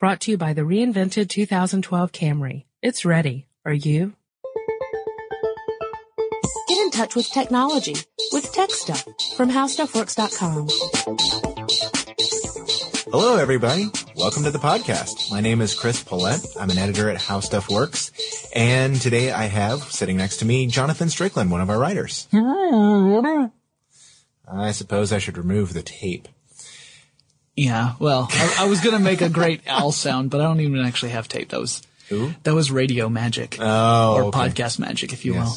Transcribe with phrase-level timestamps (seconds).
[0.00, 2.66] Brought to you by the reinvented 2012 Camry.
[2.82, 3.48] It's ready.
[3.64, 4.12] Are you?
[6.68, 7.96] Get in touch with technology
[8.30, 9.04] with Tech Stuff
[9.36, 10.68] from HowStuffWorks.com.
[13.10, 13.90] Hello, everybody.
[14.14, 15.32] Welcome to the podcast.
[15.32, 16.46] My name is Chris Pollette.
[16.60, 18.12] I'm an editor at How Stuff Works.
[18.54, 22.28] And today I have sitting next to me Jonathan Strickland, one of our writers.
[22.32, 23.50] I
[24.70, 26.28] suppose I should remove the tape.
[27.58, 30.78] Yeah, well, I, I was gonna make a great owl sound, but I don't even
[30.84, 31.48] actually have tape.
[31.48, 32.32] That was Who?
[32.44, 34.38] that was radio magic Oh, or okay.
[34.38, 35.52] podcast magic, if you will.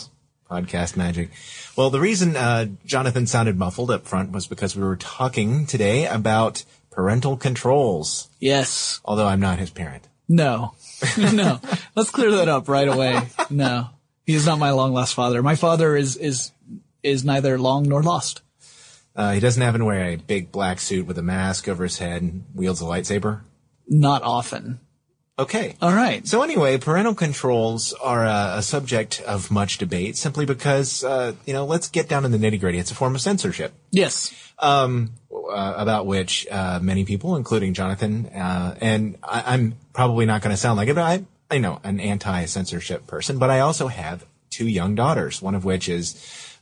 [0.49, 1.29] Podcast magic.
[1.77, 6.07] Well, the reason uh, Jonathan sounded muffled up front was because we were talking today
[6.07, 8.29] about parental controls.
[8.39, 8.99] Yes.
[9.05, 10.07] Although I'm not his parent.
[10.27, 10.73] No.
[11.17, 11.59] no.
[11.95, 13.21] Let's clear that up right away.
[13.49, 13.89] No.
[14.25, 15.41] He is not my long lost father.
[15.43, 16.51] My father is is
[17.03, 18.41] is neither long nor lost.
[19.15, 21.97] Uh, he doesn't happen to wear a big black suit with a mask over his
[21.97, 23.41] head and wields a lightsaber.
[23.87, 24.79] Not often.
[25.37, 25.75] Okay.
[25.81, 26.27] All right.
[26.27, 31.53] So anyway, parental controls are a, a subject of much debate simply because, uh, you
[31.53, 32.77] know, let's get down to the nitty gritty.
[32.77, 33.73] It's a form of censorship.
[33.91, 34.33] Yes.
[34.59, 40.41] Um, uh, about which, uh, many people, including Jonathan, uh, and I, I'm probably not
[40.41, 43.87] going to sound like it, but I, I know an anti-censorship person, but I also
[43.87, 46.13] have two young daughters, one of which is,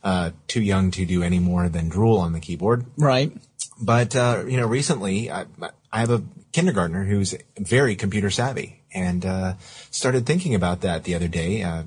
[0.02, 2.86] uh, too young to do any more than drool on the keyboard.
[2.96, 3.32] Right.
[3.80, 5.46] But uh, you know, recently I,
[5.92, 6.22] I have a
[6.52, 9.54] kindergartner who's very computer savvy, and uh,
[9.90, 11.62] started thinking about that the other day.
[11.62, 11.82] Uh,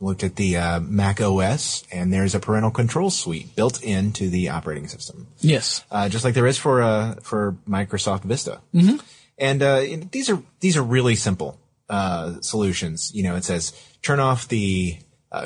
[0.00, 4.48] looked at the uh, Mac OS, and there's a parental control suite built into the
[4.48, 5.84] operating system, Yes.
[5.90, 8.60] uh, just like there is for uh, for Microsoft Vista.
[8.72, 8.98] Mm-hmm.
[9.38, 9.80] And uh,
[10.12, 13.10] these are these are really simple uh, solutions.
[13.12, 13.72] You know, it says
[14.02, 14.98] turn off the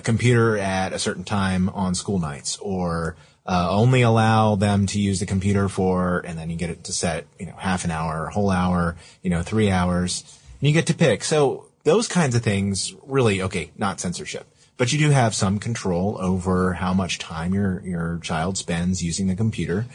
[0.03, 5.19] computer at a certain time on school nights, or uh, only allow them to use
[5.19, 8.27] the computer for, and then you get it to set, you know, half an hour,
[8.27, 10.23] a whole hour, you know, three hours,
[10.61, 11.25] and you get to pick.
[11.25, 14.47] So those kinds of things really, okay, not censorship,
[14.77, 19.27] but you do have some control over how much time your, your child spends using
[19.27, 19.87] the computer.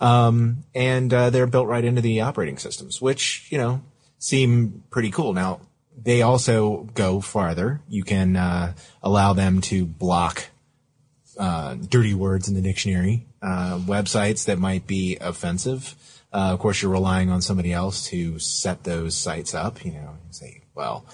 [0.00, 3.82] Um, and, uh, they're built right into the operating systems, which, you know,
[4.18, 5.34] seem pretty cool.
[5.34, 5.60] Now,
[5.96, 7.80] they also go farther.
[7.88, 10.46] You can, uh, allow them to block,
[11.38, 15.94] uh, dirty words in the dictionary, uh, websites that might be offensive.
[16.32, 19.84] Uh, of course, you're relying on somebody else to set those sites up.
[19.84, 21.06] You know, you say, well,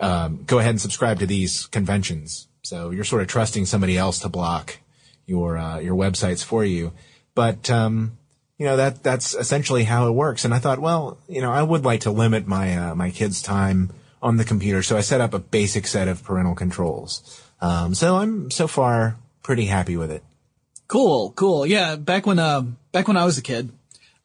[0.00, 2.48] um, go ahead and subscribe to these conventions.
[2.62, 4.78] So you're sort of trusting somebody else to block
[5.26, 6.92] your uh, your websites for you.
[7.34, 8.16] But um,
[8.58, 10.44] you know that that's essentially how it works.
[10.44, 13.42] And I thought, well, you know, I would like to limit my uh, my kids'
[13.42, 13.92] time
[14.24, 17.42] on the computer, so I set up a basic set of parental controls.
[17.60, 20.24] Um, so I'm so far pretty happy with it.
[20.88, 21.66] Cool, cool.
[21.66, 23.70] Yeah, back when uh, back when I was a kid,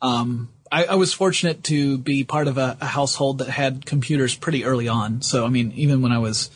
[0.01, 4.35] um, I, I, was fortunate to be part of a, a, household that had computers
[4.35, 5.21] pretty early on.
[5.21, 6.49] So I mean, even when I was,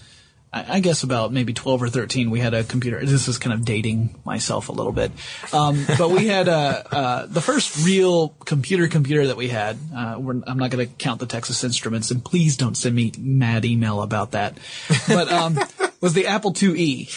[0.53, 3.03] I, I, guess about maybe twelve or thirteen, we had a computer.
[3.05, 5.11] This is kind of dating myself a little bit,
[5.51, 9.77] um, but we had uh, uh, the first real computer computer that we had.
[9.93, 10.15] Uh,
[10.47, 14.01] I'm not going to count the Texas Instruments, and please don't send me mad email
[14.01, 14.57] about that.
[15.07, 15.59] But um,
[16.01, 17.09] was the Apple IIe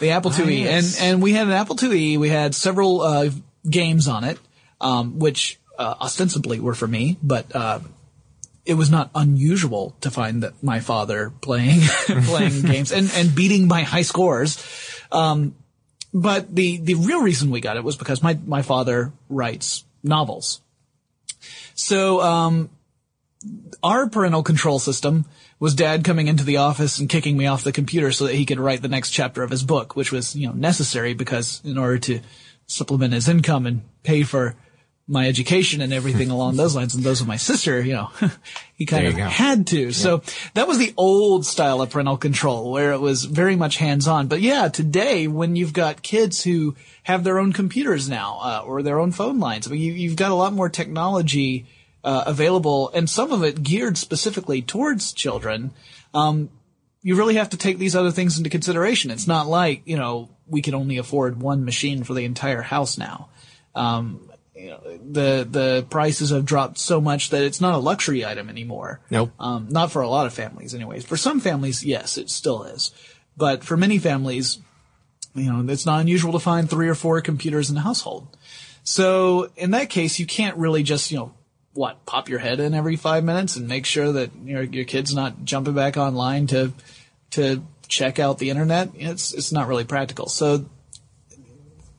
[0.00, 2.18] the Apple IIe, and and we had an Apple IIe.
[2.18, 3.30] We had several uh,
[3.68, 4.38] games on it,
[4.80, 7.80] um, which uh, ostensibly were for me, but uh,
[8.64, 11.80] it was not unusual to find that my father playing
[12.24, 14.62] playing games and and beating my high scores.
[15.12, 15.54] Um,
[16.12, 20.60] but the the real reason we got it was because my my father writes novels.
[21.74, 22.70] So um,
[23.82, 25.24] our parental control system
[25.58, 28.46] was dad coming into the office and kicking me off the computer so that he
[28.46, 31.78] could write the next chapter of his book, which was, you know, necessary because in
[31.78, 32.20] order to
[32.66, 34.56] supplement his income and pay for
[35.06, 38.10] my education and everything along those lines and those of my sister, you know,
[38.74, 39.24] he kind of go.
[39.24, 39.86] had to.
[39.86, 39.90] Yeah.
[39.90, 40.22] So
[40.54, 44.28] that was the old style of parental control where it was very much hands on.
[44.28, 48.82] But yeah, today when you've got kids who have their own computers now, uh, or
[48.82, 51.66] their own phone lines, I mean, you, have got a lot more technology
[52.02, 55.72] uh, available, and some of it geared specifically towards children.
[56.12, 56.50] Um,
[57.02, 59.10] you really have to take these other things into consideration.
[59.10, 62.98] It's not like you know we can only afford one machine for the entire house
[62.98, 63.28] now.
[63.74, 68.24] Um, you know, the the prices have dropped so much that it's not a luxury
[68.24, 69.00] item anymore.
[69.10, 69.32] Nope.
[69.38, 71.04] Um, not for a lot of families, anyways.
[71.04, 72.92] For some families, yes, it still is.
[73.36, 74.58] But for many families,
[75.34, 78.28] you know, it's not unusual to find three or four computers in a household.
[78.84, 81.34] So in that case, you can't really just you know
[81.72, 85.14] what pop your head in every five minutes and make sure that your your kid's
[85.14, 86.72] not jumping back online to
[87.32, 88.90] to check out the internet.
[88.94, 90.28] It's it's not really practical.
[90.28, 90.66] So,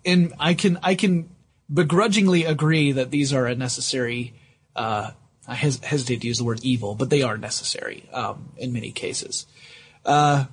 [0.05, 1.29] And I can I can
[1.71, 4.33] begrudgingly agree that these are a necessary.
[4.75, 5.11] Uh,
[5.47, 8.91] I hes- hesitate to use the word evil, but they are necessary um, in many
[8.91, 9.45] cases.
[10.03, 10.45] Uh,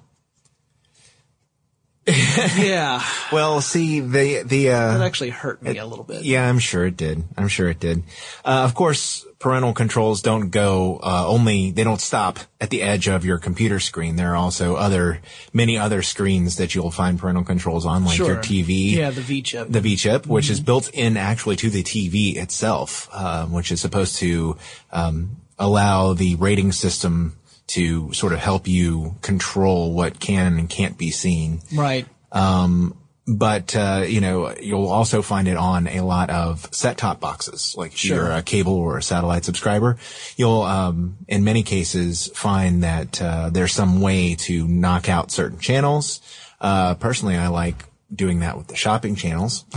[2.07, 3.01] yeah.
[3.31, 6.25] Well, see, the the uh, that actually hurt me it, a little bit.
[6.25, 7.23] Yeah, I'm sure it did.
[7.37, 8.03] I'm sure it did.
[8.45, 11.71] Uh, of course, parental controls don't go uh, only.
[11.71, 14.17] They don't stop at the edge of your computer screen.
[14.17, 15.21] There are also other
[15.53, 18.33] many other screens that you'll find parental controls on, like sure.
[18.33, 18.95] your TV.
[18.95, 19.69] Yeah, the V chip.
[19.69, 20.53] The V chip, which mm-hmm.
[20.53, 24.57] is built in actually to the TV itself, uh, which is supposed to
[24.91, 27.37] um, allow the rating system
[27.73, 31.63] to sort of help you control what can and can't be seen.
[31.75, 32.07] Right.
[32.31, 37.75] Um, but uh, you know you'll also find it on a lot of set-top boxes
[37.79, 38.17] like if sure.
[38.17, 39.97] you're a cable or a satellite subscriber.
[40.37, 45.59] You'll um, in many cases find that uh, there's some way to knock out certain
[45.59, 46.21] channels.
[46.61, 49.65] Uh, personally i like doing that with the shopping channels.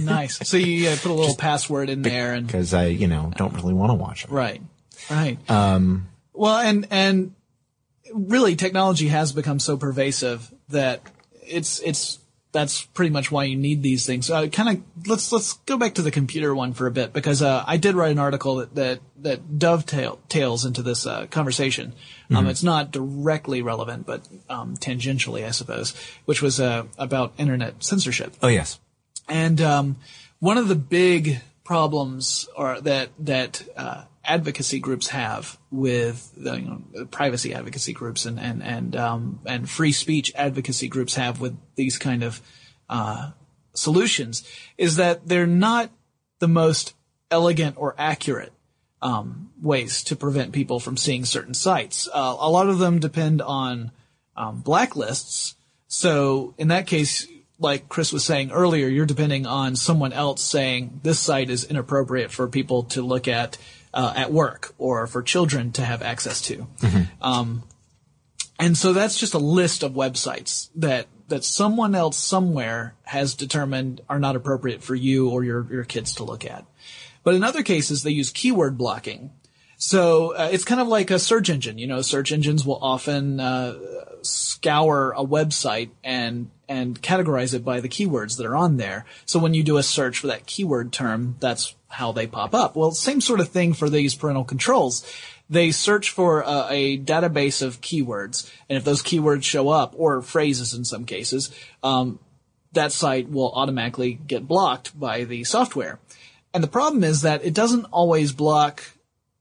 [0.00, 0.48] Nice.
[0.48, 3.54] So you put a little Just password in there and because i you know don't
[3.54, 4.62] really want to watch them right.
[5.10, 5.38] Right.
[5.50, 6.08] Um,
[6.38, 7.34] well, and and
[8.14, 11.02] really, technology has become so pervasive that
[11.42, 12.18] it's it's
[12.52, 14.30] that's pretty much why you need these things.
[14.30, 17.42] Uh, kind of let's let's go back to the computer one for a bit because
[17.42, 21.92] uh, I did write an article that that that dovetails into this uh, conversation.
[22.30, 22.50] Um, mm-hmm.
[22.50, 28.36] It's not directly relevant, but um, tangentially, I suppose, which was uh, about internet censorship.
[28.42, 28.78] Oh yes,
[29.28, 29.96] and um,
[30.38, 36.60] one of the big problems are that that uh, advocacy groups have with you
[36.92, 41.56] know, privacy advocacy groups and and and um, and free speech advocacy groups have with
[41.74, 42.42] these kind of
[42.90, 43.30] uh,
[43.74, 45.90] solutions is that they're not
[46.38, 46.94] the most
[47.30, 48.52] elegant or accurate
[49.00, 52.08] um, ways to prevent people from seeing certain sites.
[52.12, 53.92] Uh, a lot of them depend on
[54.36, 55.54] um, blacklists.
[55.86, 57.26] So in that case,
[57.58, 62.30] like Chris was saying earlier, you're depending on someone else saying this site is inappropriate
[62.30, 63.58] for people to look at
[63.94, 66.66] uh, at work or for children to have access to.
[66.80, 67.22] Mm-hmm.
[67.22, 67.62] Um,
[68.58, 74.00] and so that's just a list of websites that that someone else somewhere has determined
[74.08, 76.64] are not appropriate for you or your your kids to look at.
[77.22, 79.30] But in other cases, they use keyword blocking.
[79.76, 81.78] So uh, it's kind of like a search engine.
[81.78, 83.78] You know, search engines will often uh,
[84.22, 89.06] scour a website and and categorize it by the keywords that are on there.
[89.24, 92.76] So when you do a search for that keyword term, that's how they pop up.
[92.76, 95.04] Well, same sort of thing for these parental controls.
[95.50, 100.20] they search for a, a database of keywords, and if those keywords show up, or
[100.22, 101.50] phrases in some cases,
[101.82, 102.18] um,
[102.72, 105.98] that site will automatically get blocked by the software.
[106.52, 108.82] And the problem is that it doesn't always block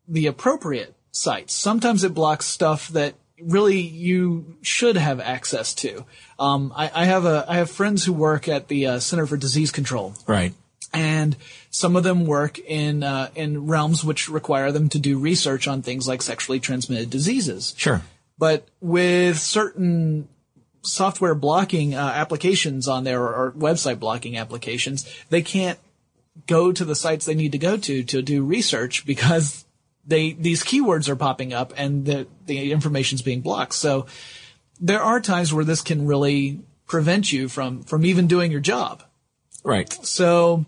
[0.08, 1.54] the appropriate sites.
[1.54, 6.06] Sometimes it blocks stuff that really you should have access to.
[6.39, 9.38] Um, I, I, have a I have friends who work at the uh, Center for
[9.38, 10.53] Disease Control, Right.
[10.94, 11.36] and
[11.70, 15.82] some of them work in uh, in realms which require them to do research on
[15.82, 17.74] things like sexually transmitted diseases.
[17.77, 18.01] Sure.
[18.38, 20.27] But with certain
[20.84, 25.79] software blocking uh, applications on there or, or website blocking applications, they can't
[26.46, 29.65] go to the sites they need to go to to do research because
[30.08, 33.74] they these keywords are popping up and the the information's being blocked.
[33.74, 34.08] So
[34.80, 39.04] there are times where this can really prevent you from from even doing your job.
[39.64, 39.92] Right.
[40.06, 40.66] So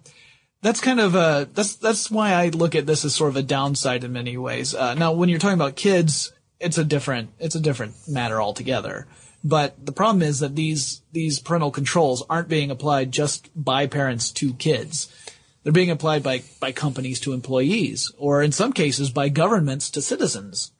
[0.62, 3.43] that's kind of a that's that's why I look at this as sort of a
[3.43, 4.75] downside in many ways.
[4.75, 9.08] Uh, now, when you're talking about kids, it's a different it's a different matter altogether.
[9.41, 14.31] But the problem is that these these parental controls aren't being applied just by parents
[14.31, 15.13] to kids.
[15.63, 20.01] They're being applied by by companies to employees, or in some cases by governments to
[20.01, 20.72] citizens.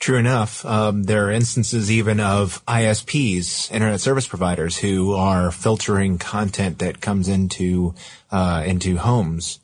[0.00, 0.64] True enough.
[0.64, 7.02] Um, there are instances even of ISPs, internet service providers, who are filtering content that
[7.02, 7.94] comes into
[8.30, 9.60] uh, into homes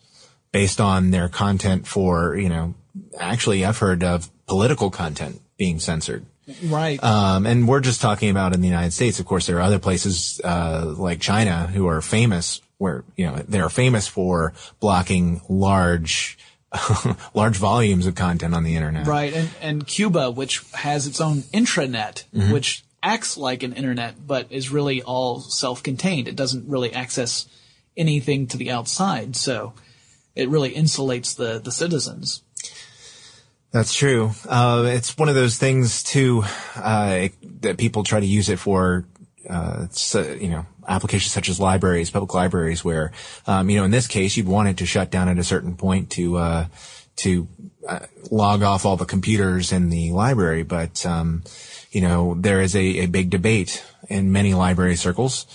[0.53, 2.75] based on their content for you know.
[3.19, 6.27] Actually, I've heard of political content being censored.
[6.65, 7.03] Right.
[7.03, 9.19] Um, and we're just talking about in the United States.
[9.19, 13.45] Of course, there are other places uh, like China who are famous, where you know
[13.49, 16.39] they're famous for blocking large,
[17.35, 19.07] large volumes of content on the internet.
[19.07, 24.47] Right, and and Cuba, which has its own intranet, which acts like an internet, but
[24.51, 26.29] is really all self-contained.
[26.29, 27.47] It doesn't really access
[27.97, 29.73] anything to the outside, so
[30.35, 32.43] it really insulates the the citizens.
[33.73, 34.31] That's true.
[34.49, 36.45] Uh, it's one of those things too
[36.77, 37.29] uh,
[37.61, 39.05] that people try to use it for.
[39.49, 43.13] Uh, so, you know, applications such as libraries, public libraries, where
[43.47, 45.77] um, you know, in this case, you'd want it to shut down at a certain
[45.77, 46.67] point to uh,
[47.17, 47.49] to
[47.89, 48.01] uh,
[48.31, 50.63] log off all the computers in the library.
[50.63, 51.43] But um,
[51.91, 55.47] you know, there is a, a big debate in many library circles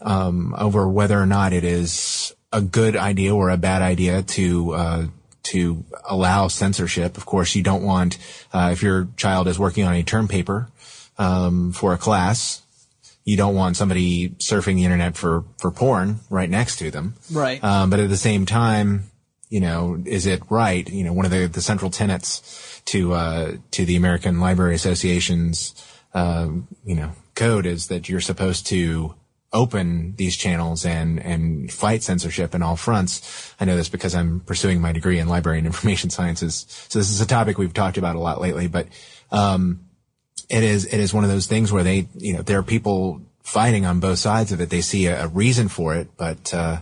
[0.00, 4.72] um, over whether or not it is a good idea or a bad idea to
[4.72, 5.06] uh,
[5.44, 7.16] to allow censorship.
[7.16, 8.18] Of course, you don't want
[8.52, 10.68] uh, if your child is working on a term paper
[11.16, 12.62] um, for a class,
[13.28, 17.12] you don't want somebody surfing the internet for for porn right next to them.
[17.30, 17.62] Right.
[17.62, 19.10] Um, but at the same time,
[19.50, 20.88] you know, is it right?
[20.88, 25.74] You know, one of the, the central tenets to uh, to the American Library Association's
[26.14, 29.14] um, you know code is that you're supposed to
[29.52, 33.54] open these channels and and fight censorship in all fronts.
[33.60, 36.64] I know this because I'm pursuing my degree in library and information sciences.
[36.88, 38.86] So this is a topic we've talked about a lot lately, but
[39.30, 39.87] um,
[40.48, 43.20] it is it is one of those things where they you know there are people
[43.42, 44.70] fighting on both sides of it.
[44.70, 46.78] They see a, a reason for it, but uh,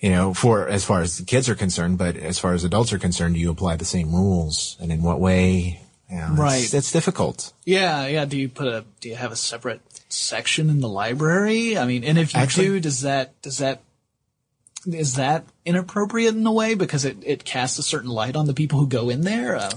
[0.00, 2.92] you know, for as far as the kids are concerned, but as far as adults
[2.92, 5.80] are concerned, do you apply the same rules, and in what way?
[6.10, 6.62] You know, Right.
[6.62, 7.52] It's, it's difficult.
[7.64, 8.26] Yeah, yeah.
[8.26, 11.76] Do you put a do you have a separate section in the library?
[11.76, 13.82] I mean, and if you Actually- do, does that does that
[14.86, 18.54] is that inappropriate in a way because it, it casts a certain light on the
[18.54, 19.56] people who go in there?
[19.56, 19.70] Uh,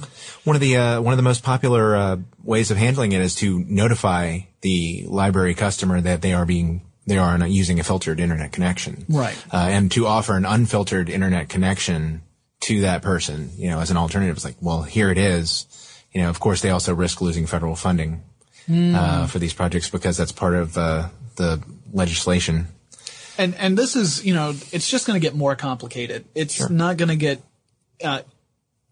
[0.43, 3.35] One of the uh, one of the most popular uh, ways of handling it is
[3.35, 8.19] to notify the library customer that they are being they are not using a filtered
[8.19, 9.35] internet connection, Right.
[9.51, 12.21] Uh, and to offer an unfiltered internet connection
[12.61, 14.35] to that person, you know, as an alternative.
[14.35, 15.65] It's like, well, here it is.
[16.11, 18.21] You know, of course, they also risk losing federal funding
[18.71, 21.63] uh, for these projects because that's part of uh, the
[21.93, 22.67] legislation.
[23.39, 26.25] And and this is you know it's just going to get more complicated.
[26.35, 27.41] It's not going to get
[28.03, 28.21] uh,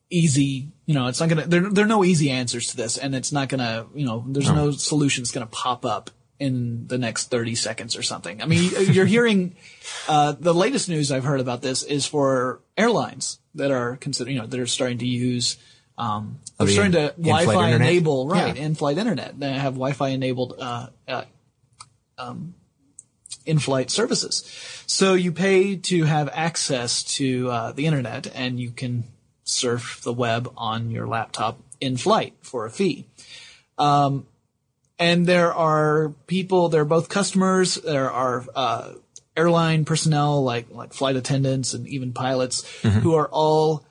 [0.09, 0.69] easy.
[0.85, 3.13] You know, it's not going to there there are no easy answers to this, and
[3.13, 6.87] it's not going to you know there's no, solution that's going to pop up in
[6.87, 8.41] the next 30 seconds or something.
[8.41, 9.55] I mean, you're hearing
[10.07, 14.41] uh, the latest news I've heard about this is for airlines that are considering you
[14.41, 15.57] know that are starting to use.
[15.97, 18.63] Um, they're the starting to Wi-Fi enable right Yeah.
[18.63, 19.37] in-flight internet.
[19.39, 21.23] They have Wi-Fi enabled uh, uh,
[23.47, 24.43] in-flight services.
[24.85, 29.05] So you pay to have access to uh, the internet, and you can
[29.43, 33.05] surf the web on your laptop in flight for a fee.
[33.77, 34.27] Um,
[34.99, 38.93] and there are people, there are both customers, there are uh,
[39.37, 43.85] airline personnel like like flight attendants and even pilots who are all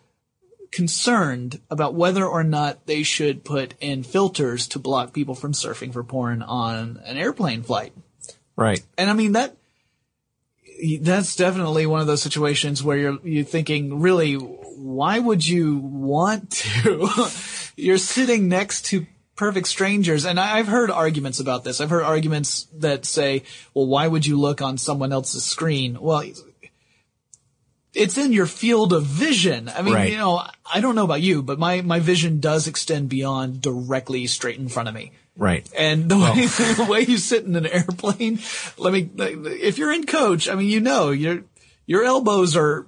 [0.72, 5.92] concerned about whether or not they should put in filters to block people from surfing
[5.92, 7.92] for porn on an airplane flight.
[8.56, 8.82] Right.
[8.96, 9.56] And I mean that
[11.00, 16.50] that's definitely one of those situations where you're you're thinking, really, why would you want
[16.52, 17.28] to
[17.76, 20.24] you're sitting next to perfect strangers.
[20.24, 21.80] And I- I've heard arguments about this.
[21.80, 23.42] I've heard arguments that say,
[23.74, 25.98] well, why would you look on someone else's screen?
[26.00, 26.22] Well,
[27.92, 29.68] it's in your field of vision.
[29.68, 30.10] I mean, Right.
[30.12, 34.26] you know, I don't know about you, but my, my vision does extend beyond directly
[34.26, 35.12] straight in front of me.
[35.36, 35.68] Right.
[35.76, 38.40] And the way, the way you sit in an airplane,
[38.78, 41.44] let me, if you're in coach, I mean, you know, your,
[41.86, 42.86] your elbows are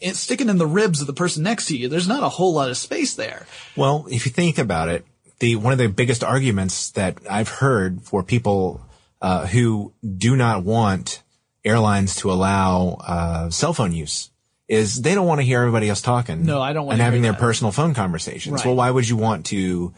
[0.00, 1.88] sticking in the ribs of the person next to you.
[1.88, 3.46] There's not a whole lot of space there.
[3.76, 5.04] Well, if you think about it,
[5.40, 8.80] the one of the biggest arguments that I've heard for people
[9.20, 11.22] uh, who do not want
[11.64, 14.30] airlines to allow uh, cell phone use
[14.68, 16.46] is they don't want to hear everybody else talking.
[16.46, 18.54] No, I don't wanna and having their personal phone conversations.
[18.54, 18.66] Right.
[18.66, 19.92] Well, why would you want to?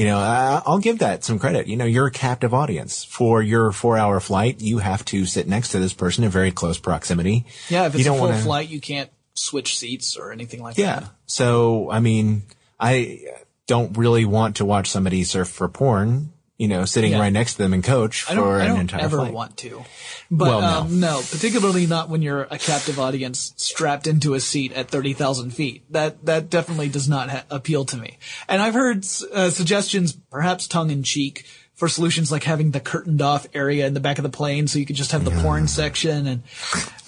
[0.00, 1.66] You know, I, I'll give that some credit.
[1.66, 4.62] You know, you're a captive audience for your four-hour flight.
[4.62, 7.44] You have to sit next to this person in very close proximity.
[7.68, 10.78] Yeah, if you it's a full wanna- flight, you can't switch seats or anything like
[10.78, 10.94] yeah.
[10.94, 11.02] that.
[11.02, 11.08] Yeah.
[11.26, 12.44] So, I mean,
[12.78, 13.20] I
[13.66, 17.20] don't really want to watch somebody surf for porn, you know, sitting Yeah.
[17.20, 19.32] right next to them and coach I for I an don't entire ever flight.
[19.32, 19.82] want to.
[20.30, 20.66] But Well, no.
[20.82, 25.52] um, no, particularly not when you're a captive audience strapped into a seat at 30,000
[25.52, 25.84] feet.
[25.90, 28.18] That, that definitely does not ha- appeal to me.
[28.46, 33.22] And I've heard uh, suggestions, perhaps tongue in cheek, for solutions like having the curtained
[33.22, 35.66] off area in the back of the plane so you could just have the porn
[35.66, 36.42] section and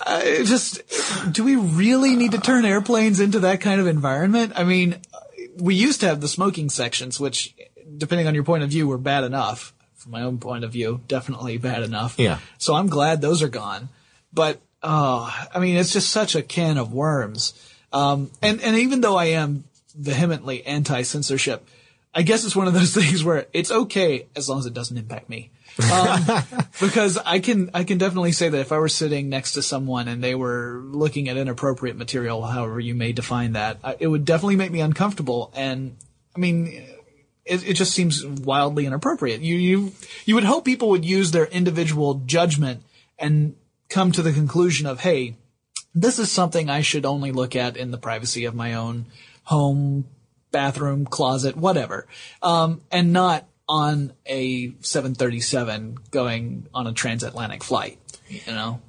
[0.07, 0.81] uh, just,
[1.31, 4.55] do we really need to turn airplanes into that kind of environment?
[4.57, 4.97] I mean,
[5.59, 7.55] we used to have the smoking sections, which,
[7.97, 9.73] depending on your point of view, were bad enough.
[9.97, 12.19] From my own point of view, definitely bad enough.
[12.19, 12.39] Yeah.
[12.59, 13.89] So I'm glad those are gone.
[14.33, 17.55] But, uh, I mean, it's just such a can of worms.
[17.93, 19.65] Um, and, and even though I am
[19.97, 21.69] vehemently anti-censorship,
[22.15, 24.97] I guess it's one of those things where it's okay as long as it doesn't
[24.97, 25.51] impact me.
[25.91, 26.25] Um,
[26.81, 30.09] because I can, I can definitely say that if I were sitting next to someone
[30.09, 34.25] and they were looking at inappropriate material, however you may define that, I, it would
[34.25, 35.53] definitely make me uncomfortable.
[35.55, 35.97] And
[36.35, 36.87] I mean,
[37.45, 39.41] it, it just seems wildly inappropriate.
[39.41, 39.93] You, you,
[40.25, 42.83] you would hope people would use their individual judgment
[43.19, 43.55] and
[43.89, 45.37] come to the conclusion of, hey,
[45.95, 49.07] this is something I should only look at in the privacy of my own
[49.45, 50.07] home,
[50.51, 52.07] bathroom, closet, whatever,
[52.43, 57.99] um, and not on a 737 going on a transatlantic flight.
[58.29, 58.81] You know,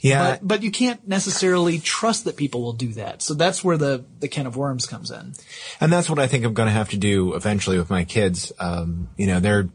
[0.00, 0.30] Yeah.
[0.30, 3.22] but but you can't necessarily trust that people will do that.
[3.22, 5.34] So that's where the the can of worms comes in.
[5.80, 8.52] And that's what I think I'm going to have to do eventually with my kids.
[8.58, 9.68] Um, you know, they're,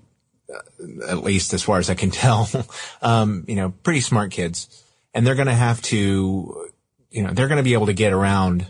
[0.54, 2.50] uh, at least as far as I can tell,
[3.02, 4.84] um, you know, pretty smart kids.
[5.14, 6.70] And they're going to have to,
[7.12, 8.68] you know, they're going to be able to get around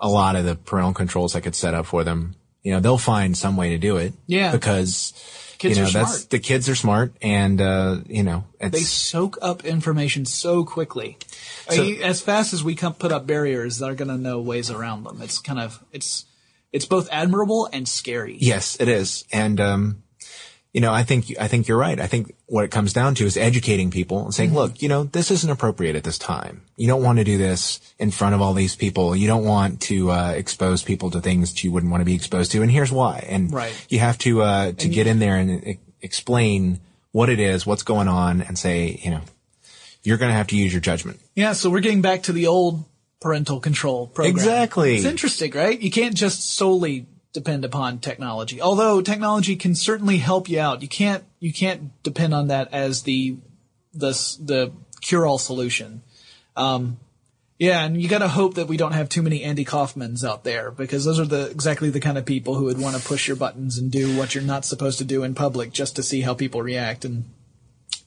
[0.00, 2.34] a lot of the parental controls I could set up for them.
[2.62, 4.12] You know, they'll find some way to do it.
[4.26, 4.52] Yeah.
[4.52, 5.14] Because,
[5.58, 6.30] Kids you know, are smart.
[6.30, 11.16] the kids are smart and, uh, you know, it's, They soak up information so quickly.
[11.68, 14.40] I So- mean, as fast as we come put up barriers, they're going to know
[14.40, 15.20] ways around them.
[15.20, 16.26] It's kind of it's
[16.72, 18.36] it's both admirable and scary.
[18.40, 19.24] Yes, it is.
[19.32, 20.02] And, um,
[20.74, 21.98] you know, I think, I think you're right.
[21.98, 25.04] I think what it comes down to is educating people and saying, look, you know,
[25.04, 26.62] this isn't appropriate at this time.
[26.76, 29.16] You don't want to do this in front of all these people.
[29.16, 32.14] You don't want to, uh, expose people to things that you wouldn't want to be
[32.14, 32.62] exposed to.
[32.62, 33.26] And here's why.
[33.28, 33.72] And Right.
[33.88, 36.80] you have to, uh, to get in there and e- explain
[37.12, 39.22] what it is, what's going on and say, you know,
[40.02, 41.18] you're going to have to use your judgment.
[41.34, 42.84] Yeah, so we're getting back to the old
[43.20, 44.34] parental control program.
[44.36, 44.96] Exactly.
[44.96, 45.80] It's interesting, right?
[45.80, 48.60] You can't just solely depend upon technology.
[48.60, 50.82] Although technology can certainly help you out.
[50.82, 53.36] You can't you can't depend on that as the
[53.92, 54.10] the
[54.40, 56.02] the cure all solution.
[56.56, 56.98] Um
[57.58, 60.44] yeah, and you got to hope that we don't have too many Andy Kaufmans out
[60.44, 63.26] there because those are the exactly the kind of people who would want to push
[63.26, 66.20] your buttons and do what you're not supposed to do in public just to see
[66.20, 67.24] how people react and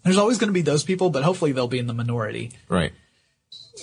[0.03, 2.51] there's always going to be those people, but hopefully they'll be in the minority.
[2.67, 2.91] Right.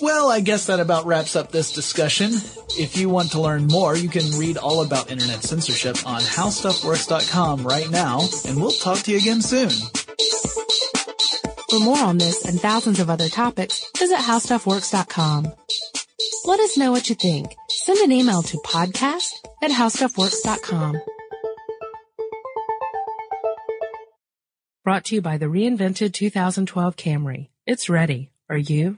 [0.01, 2.31] Well, I guess that about wraps up this discussion.
[2.77, 7.65] If you want to learn more, you can read all about internet censorship on howstuffworks.com
[7.65, 9.71] right now, and we'll talk to you again soon.
[11.69, 15.53] For more on this and thousands of other topics, visit howstuffworks.com.
[16.45, 17.55] Let us know what you think.
[17.69, 21.01] Send an email to podcast at howstuffworks.com.
[24.83, 27.49] Brought to you by the reinvented 2012 Camry.
[27.67, 28.31] It's ready.
[28.49, 28.97] Are you?